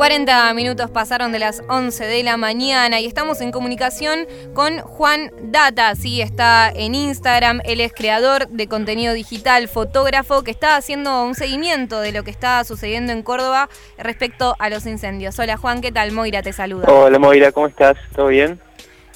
[0.00, 5.30] 40 minutos pasaron de las 11 de la mañana y estamos en comunicación con Juan
[5.42, 5.94] Data.
[5.94, 7.60] Sí, está en Instagram.
[7.66, 12.30] Él es creador de contenido digital, fotógrafo, que está haciendo un seguimiento de lo que
[12.30, 13.68] está sucediendo en Córdoba
[13.98, 15.38] respecto a los incendios.
[15.38, 16.12] Hola Juan, ¿qué tal?
[16.12, 16.90] Moira te saluda.
[16.90, 17.98] Hola Moira, ¿cómo estás?
[18.16, 18.58] ¿Todo bien?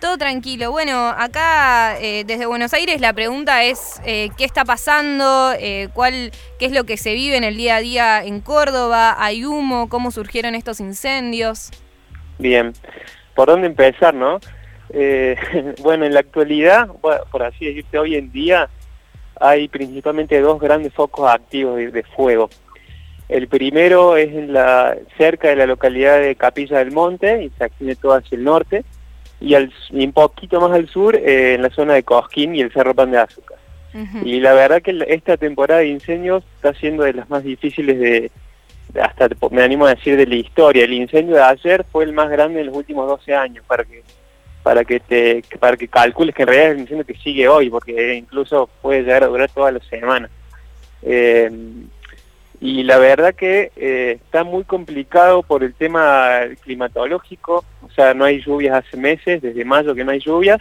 [0.00, 0.70] Todo tranquilo.
[0.70, 6.30] Bueno, acá eh, desde Buenos Aires la pregunta es eh, qué está pasando, eh, cuál,
[6.58, 9.90] qué es lo que se vive en el día a día en Córdoba, hay humo,
[9.90, 11.70] cómo surgieron estos incendios.
[12.38, 12.72] Bien,
[13.34, 14.40] ¿por dónde empezar, no?
[15.82, 16.88] bueno, en la actualidad,
[17.30, 18.70] por así decirte, hoy en día
[19.38, 22.48] hay principalmente dos grandes focos activos de, fuego.
[23.28, 27.66] El primero es en la, cerca de la localidad de Capilla del Monte y se
[27.66, 28.82] extiende todo hacia el norte
[29.40, 32.72] y, al, un poquito más al sur eh, en la zona de Cosquín y el
[32.72, 33.58] Cerro Pan de Azúcar.
[34.24, 38.30] Y la verdad que esta temporada de incendios está siendo de las más difíciles de,
[39.02, 40.84] hasta me animo a decir de la historia.
[40.84, 44.02] El incendio de ayer fue el más grande en los últimos 12 años para que
[44.62, 47.70] para que te para que calcules que en realidad es el incendio que sigue hoy,
[47.70, 50.30] porque incluso puede llegar a durar toda la semana.
[51.02, 51.50] Eh,
[52.60, 58.24] y la verdad que eh, está muy complicado por el tema climatológico, o sea, no
[58.24, 60.60] hay lluvias hace meses, desde mayo que no hay lluvias,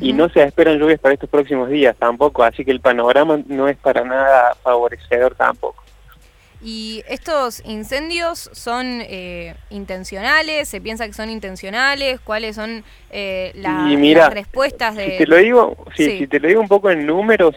[0.00, 3.68] y no se esperan lluvias para estos próximos días tampoco, así que el panorama no
[3.68, 5.84] es para nada favorecedor tampoco.
[6.60, 10.68] ¿Y estos incendios son eh, intencionales?
[10.68, 12.18] ¿Se piensa que son intencionales?
[12.18, 15.12] ¿Cuáles son eh, las respuestas de...?
[15.12, 17.54] Si te lo digo, si te lo digo un poco en números,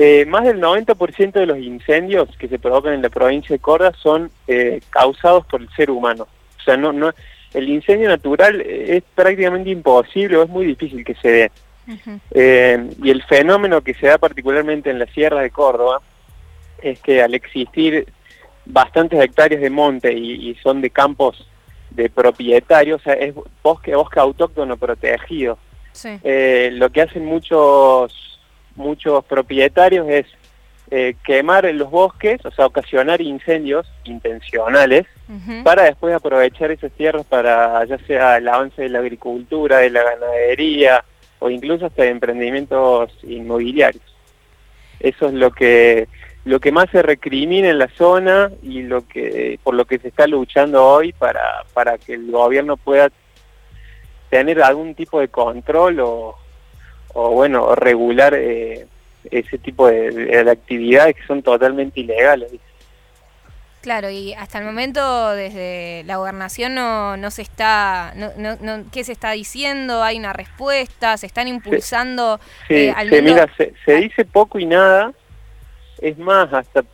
[0.00, 3.92] eh, más del 90% de los incendios que se provocan en la provincia de Córdoba
[4.00, 6.28] son eh, causados por el ser humano.
[6.56, 7.12] O sea, no, no,
[7.52, 11.50] el incendio natural es prácticamente imposible o es muy difícil que se dé.
[12.30, 16.00] Eh, y el fenómeno que se da particularmente en la sierra de Córdoba
[16.80, 18.06] es que al existir
[18.66, 21.44] bastantes hectáreas de monte y, son de campos
[21.90, 25.58] de propietarios, o sea, es bosque, bosque autóctono protegido.
[26.04, 28.37] lo que hacen muchos
[28.78, 30.26] muchos propietarios es
[30.90, 35.06] eh, quemar los bosques, o sea, ocasionar incendios intencionales,
[35.62, 40.02] para después aprovechar esas tierras para ya sea el avance de la agricultura, de la
[40.02, 41.04] ganadería,
[41.40, 44.02] o incluso hasta de emprendimientos inmobiliarios.
[45.00, 46.08] Eso es lo que
[46.46, 50.08] lo que más se recrimina en la zona y lo que por lo que se
[50.08, 53.10] está luchando hoy para, para que el gobierno pueda
[54.30, 56.38] tener algún tipo de control o,
[57.18, 58.86] o bueno, regular eh,
[59.30, 62.52] ese tipo de, actividades que son totalmente ilegales.
[63.80, 69.02] Claro, y hasta el momento desde la gobernación no, no se está, no, no, ¿qué
[69.02, 70.02] se está diciendo?
[70.02, 71.16] ¿Hay una respuesta?
[71.16, 72.38] ¿Se están impulsando?
[72.68, 75.12] Sí, eh, mira, se, se, dice poco y nada,
[76.00, 76.84] es más, hasta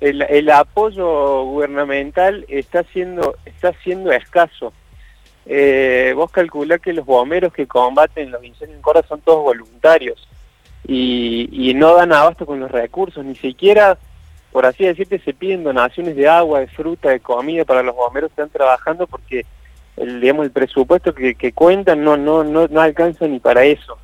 [0.00, 4.72] el, el apoyo gubernamental está siendo, está siendo escaso
[5.48, 10.28] eh, vos calculás que los bomberos que combaten los incendios en Córdoba son todos voluntarios
[10.88, 13.98] y, no dan abasto con los recursos, ni siquiera,
[14.52, 18.30] por así decirte, se piden donaciones de agua, de fruta, de comida para los bomberos
[18.30, 19.44] que están trabajando porque
[19.96, 23.98] el, digamos, el presupuesto que, cuentan no, no, no, no alcanza ni para eso.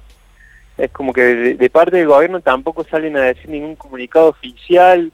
[0.79, 1.23] Es como que
[1.55, 5.13] de, parte del gobierno tampoco salen a decir ningún comunicado oficial,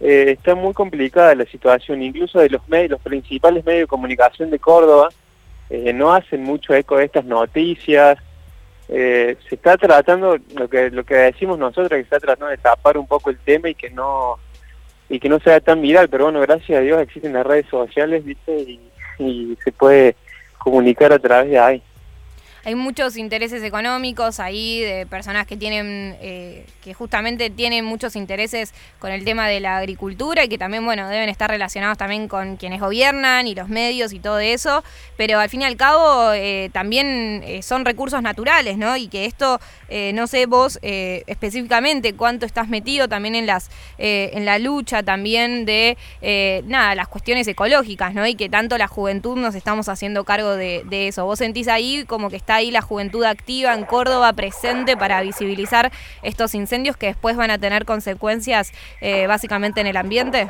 [0.00, 4.50] eh, está muy complicada la situación, incluso de los medios, los principales medios de comunicación
[4.50, 5.08] de Córdoba,
[5.74, 8.18] eh, no hacen mucho eco de estas noticias.
[8.88, 12.58] Eh, se está tratando, lo que, lo que decimos nosotros, que se está tratando de
[12.58, 14.38] tapar un poco el tema y que no
[15.08, 18.24] y que no sea tan viral, pero bueno, gracias a Dios existen las redes sociales,
[18.24, 18.78] ¿viste?
[19.18, 20.16] y se puede
[20.58, 21.82] comunicar a través de ahí
[22.64, 28.72] hay muchos intereses económicos ahí de personas que tienen, eh, que justamente tienen muchos intereses
[28.98, 32.56] con el tema de la agricultura y que también, bueno, deben estar relacionados también con
[32.56, 34.82] quienes gobiernan y los medios y todo eso,
[35.18, 38.96] pero al fin y al cabo eh, también eh, son recursos naturales, ¿no?
[38.96, 39.60] Y que esto,
[40.14, 45.96] no sé vos específicamente cuánto estás metido también en las, en la lucha también de,
[46.66, 48.26] nada, las cuestiones ecológicas, ¿no?
[48.26, 51.24] Y que tanto la juventud nos estamos haciendo cargo de, de eso.
[51.24, 55.90] Vos sentís ahí como que está ahí la juventud activa en Córdoba presente para visibilizar
[56.22, 60.48] estos incendios que después van a tener consecuencias eh, básicamente en el ambiente?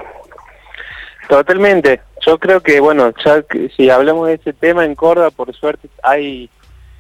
[1.29, 2.01] Totalmente.
[2.27, 3.45] Yo creo que, bueno, ya
[3.77, 6.51] si hablamos de ese tema en Córdoba, por suerte hay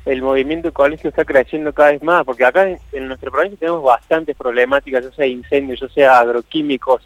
[0.04, 3.82] el movimiento de colegio está creciendo cada vez más, porque acá en, nuestra provincia tenemos
[3.82, 7.02] bastantes problemáticas, ya sea incendios, ya sea agroquímicos.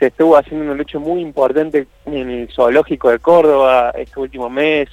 [0.00, 4.88] Se estuvo haciendo una lucha muy importante en el zoológico de Córdoba este último mes,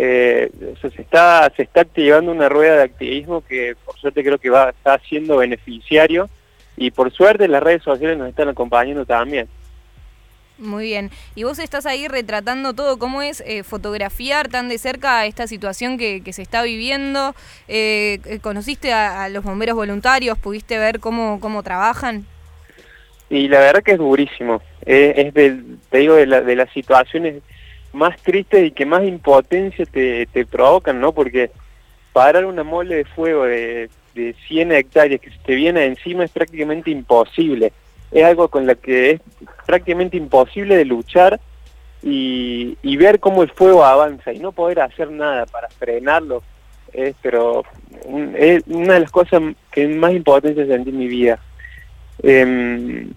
[0.00, 0.48] eh,
[0.80, 4.70] se está se está activando una rueda de activismo que por suerte creo que va
[4.70, 6.30] está siendo beneficiario
[6.76, 9.48] y por suerte las redes sociales nos están acompañando también.
[10.56, 11.10] Muy bien.
[11.34, 15.98] Y vos estás ahí retratando todo, cómo es eh, fotografiar tan de cerca esta situación
[15.98, 17.34] que, se está viviendo.
[17.66, 20.38] Eh, ¿Conociste a, los bomberos voluntarios?
[20.38, 22.24] ¿Pudiste ver cómo, cómo trabajan?
[23.30, 24.62] Y la verdad que es durísimo.
[24.86, 25.60] es de,
[25.90, 27.42] te digo, de, de, las situaciones
[27.92, 31.12] más tristes y que más impotencia te, te provocan, ¿no?
[31.12, 31.50] Porque
[32.12, 36.30] parar una mole de fuego de, de 100 hectáreas que se te viene encima es
[36.30, 37.72] prácticamente imposible
[38.10, 39.20] es algo con lo que es
[39.66, 41.40] prácticamente imposible de luchar
[42.02, 46.42] y, ver cómo el fuego avanza y no poder hacer nada para frenarlo
[46.92, 47.62] es pero
[48.36, 51.38] es una de las cosas que más importantes sentí en mi vida
[52.22, 53.10] em,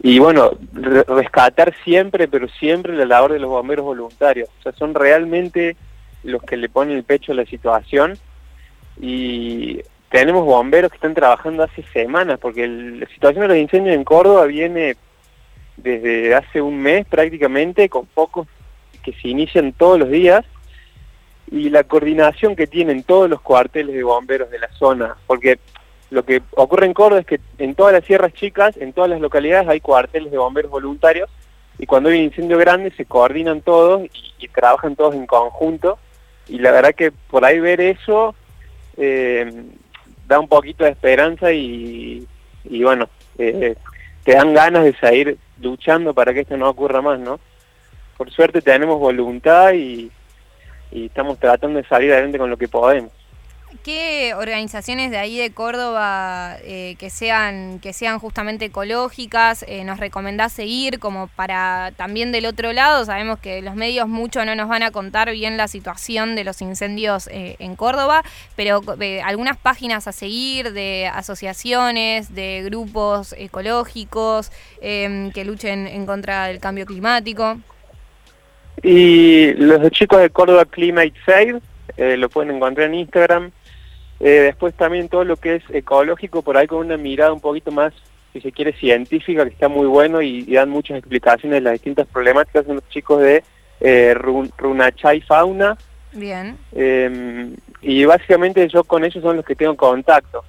[0.00, 4.48] y bueno rescatar siempre pero siempre la labor de los bomberos voluntarios.
[4.58, 5.76] O sea son realmente
[6.22, 8.18] los que le ponen el pecho a la situación
[9.00, 9.80] y
[10.14, 14.44] tenemos bomberos que están trabajando hace semanas, porque la situación de los incendios en Córdoba
[14.46, 14.94] viene
[15.76, 18.46] desde hace un mes prácticamente, con pocos
[19.02, 20.44] que se inician todos los días,
[21.50, 25.58] y la coordinación que tienen todos los cuarteles de bomberos de la zona, porque
[26.14, 29.20] lo que ocurre en Córdoba es que en todas las sierras chicas, en todas las
[29.20, 31.28] localidades hay cuarteles de bomberos voluntarios,
[31.78, 34.02] y cuando hay un incendio grande se coordinan todos
[34.38, 35.98] y, trabajan todos en conjunto,
[36.48, 38.34] y la verdad que por ahí ver eso...
[38.96, 39.50] Eh,
[40.26, 42.26] da un poquito de esperanza y,
[42.82, 43.08] bueno,
[43.38, 43.74] eh,
[44.24, 47.38] te dan ganas de seguir luchando para que esto no ocurra más, ¿no?
[48.16, 50.10] Por suerte tenemos voluntad y,
[50.90, 53.10] y estamos tratando de salir adelante con lo que podemos.
[53.82, 59.98] ¿Qué organizaciones de ahí de Córdoba eh, que sean que sean justamente ecológicas eh, nos
[59.98, 63.04] recomendás seguir como para también del otro lado?
[63.04, 66.62] Sabemos que los medios mucho no nos van a contar bien la situación de los
[66.62, 68.22] incendios eh, en Córdoba,
[68.54, 68.80] pero
[69.24, 76.60] algunas páginas a seguir de asociaciones, de grupos ecológicos em, que luchen en contra del
[76.60, 77.58] cambio climático.
[78.82, 81.60] Y los chicos de Córdoba Climate Save
[81.96, 83.52] lo pueden encontrar en Instagram
[84.20, 87.70] eh, después también todo lo que es ecológico, por ahí con una mirada un poquito
[87.70, 87.92] más,
[88.32, 92.06] si se quiere, científica, que está muy bueno y, dan muchas explicaciones de las distintas
[92.06, 93.42] problemáticas, son los chicos de
[93.80, 95.76] eh, Runachay Fauna.
[96.12, 96.56] Bien.
[96.72, 100.44] Em, y básicamente yo con ellos son los que tengo contacto.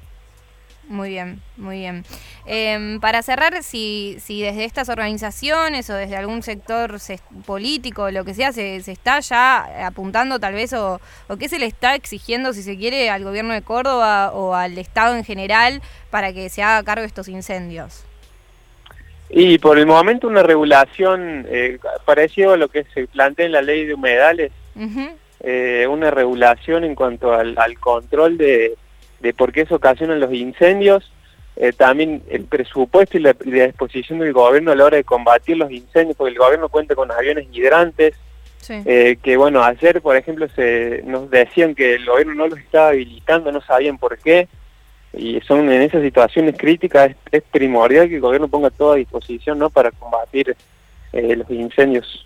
[0.87, 2.03] Muy bien, muy bien.
[2.45, 6.97] Em, para cerrar, si, si desde estas organizaciones o desde algún sector
[7.45, 11.49] político o lo que sea se, se, está ya apuntando tal vez o, o qué
[11.49, 15.23] se le está exigiendo, si se quiere, al gobierno de Córdoba o al Estado en
[15.23, 18.05] general para que se haga cargo de estos incendios.
[19.29, 23.63] Y por el momento una regulación eh, parecido a lo que se plantea en la
[23.63, 24.51] ley de humedales,
[25.39, 28.75] eh, una regulación en cuanto al control de
[29.25, 31.12] de por qué se ocasionan los incendios,
[31.56, 35.72] eh, también el presupuesto y la, disposición del gobierno a la hora de combatir los
[35.72, 38.13] incendios, porque el gobierno cuenta con aviones hidrantes,
[38.69, 42.89] eh, que bueno, ayer por ejemplo se nos decían que el gobierno no los estaba
[42.89, 44.48] habilitando, no sabían por qué,
[45.13, 49.57] y son en esas situaciones críticas es, primordial que el gobierno ponga todo a disposición
[49.57, 49.72] ¿no?
[49.72, 50.56] para combatir
[51.13, 52.25] eh, los incendios.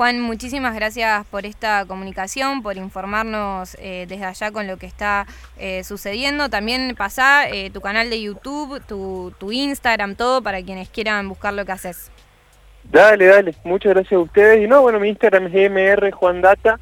[0.00, 5.26] Juan, muchísimas gracias por esta comunicación, por informarnos eh, desde allá con lo que está
[5.58, 6.48] eh, sucediendo.
[6.48, 11.66] También pasá eh, tu canal de YouTube, tu, Instagram, todo para quienes quieran buscar lo
[11.66, 12.10] que haces.
[12.84, 13.54] Dale, dale.
[13.62, 14.64] Muchas gracias a ustedes.
[14.64, 16.80] Y no, bueno, mi Instagram es MR Juan Data.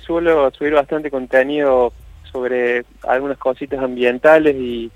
[0.00, 1.92] suelo subir bastante contenido
[2.32, 4.90] sobre algunas cositas ambientales y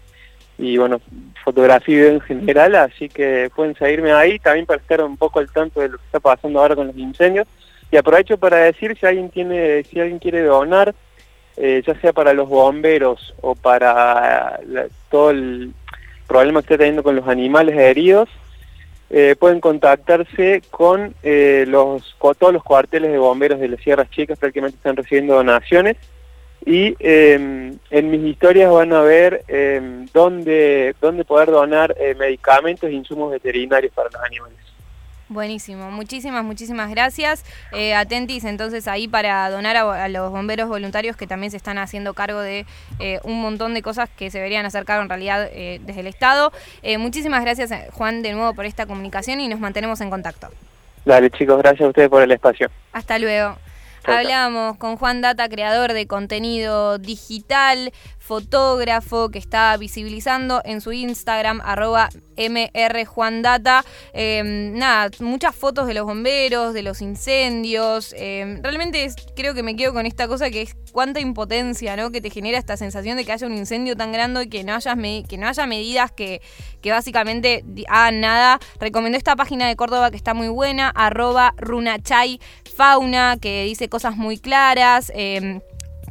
[0.59, 1.01] y bueno,
[1.43, 5.81] fotografía en general, así que pueden seguirme ahí también para estar un poco al tanto
[5.81, 7.47] de lo que está pasando ahora con los incendios.
[7.91, 10.95] Y aprovecho para decir si alguien tiene, si alguien quiere donar,
[11.57, 14.59] eh, ya sea para los bomberos o para
[15.11, 15.73] todo el
[16.27, 18.29] problema que está teniendo con los animales heridos,
[19.11, 24.39] eh, pueden contactarse con eh, los todos los cuarteles de bomberos de las Sierras Chicas,
[24.39, 25.97] prácticamente están recibiendo donaciones
[26.67, 32.89] y em, en mis historias van a ver eh, dónde, dónde poder donar eh, medicamentos
[32.89, 34.59] e insumos veterinarios para los animales.
[35.29, 37.45] Buenísimo, muchísimas, muchísimas gracias.
[37.73, 42.13] Eh, atentis entonces ahí para donar a, los bomberos voluntarios que también se están haciendo
[42.13, 42.67] cargo de
[43.01, 46.53] eh, un montón de cosas que se deberían hacer cargo en realidad desde el Estado.
[46.99, 50.49] muchísimas gracias Juan de nuevo por esta comunicación y nos mantenemos en contacto.
[51.07, 52.69] Dale chicos, gracias a ustedes por el espacio.
[52.93, 53.57] Hasta luego.
[54.05, 61.61] Hablamos con Juan Data, creador de contenido digital, fotógrafo que está visibilizando en su Instagram,
[61.65, 63.85] arroba mrjuandata.
[64.13, 68.15] Em, nada, muchas fotos de los bomberos, de los incendios.
[68.17, 72.11] Em, realmente creo que me quedo con esta cosa que es cuánta impotencia, ¿no?
[72.11, 74.75] Que te genera esta sensación de que haya un incendio tan grande y que no,
[74.75, 74.97] hayas
[75.29, 76.41] que no haya medidas que,
[76.81, 78.59] que básicamente hagan nada.
[78.81, 82.41] Recomiendo esta página de Córdoba que está muy buena, arroba runachay
[82.75, 85.13] fauna, que dice cosas muy claras.
[85.15, 85.61] Em,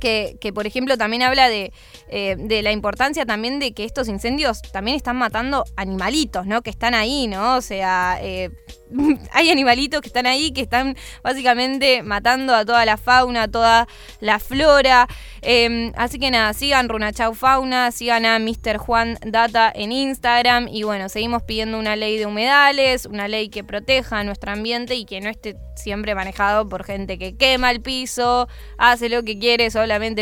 [0.04, 1.72] que, por ejemplo, también habla de,
[2.10, 6.62] eh, de, la importancia también de que estos incendios también están matando animalitos, ¿no?
[6.62, 7.56] Que están ahí, ¿no?
[7.56, 8.50] O sea, eh,
[9.32, 13.88] hay animalitos que están ahí que están básicamente matando a toda la fauna, a toda
[14.20, 15.08] la flora.
[15.42, 18.78] Em, así que nada, sigan Runachau Fauna, sigan a Mr.
[18.78, 23.64] Juan Data en Instagram y bueno, seguimos pidiendo una ley de humedales, una ley que
[23.64, 28.48] proteja nuestro ambiente y que no esté siempre manejado por gente que quema el piso,
[28.78, 29.70] hace lo que quiere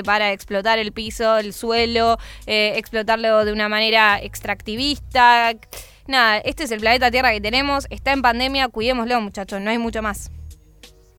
[0.03, 5.53] para explotar el piso, el suelo, eh, explotarlo de una manera extractivista.
[6.07, 9.77] Nada, este es el planeta Tierra que tenemos, está en pandemia, cuidémoslo muchachos, no hay
[9.77, 10.31] mucho más.